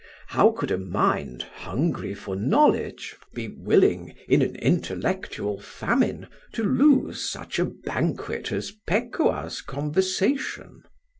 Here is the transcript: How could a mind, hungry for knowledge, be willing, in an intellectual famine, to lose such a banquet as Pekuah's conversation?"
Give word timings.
How 0.29 0.49
could 0.49 0.71
a 0.71 0.79
mind, 0.79 1.43
hungry 1.43 2.15
for 2.15 2.35
knowledge, 2.35 3.15
be 3.35 3.49
willing, 3.49 4.15
in 4.27 4.41
an 4.41 4.55
intellectual 4.55 5.59
famine, 5.59 6.25
to 6.53 6.63
lose 6.63 7.29
such 7.29 7.59
a 7.59 7.65
banquet 7.65 8.51
as 8.51 8.71
Pekuah's 8.87 9.61
conversation?" 9.61 10.81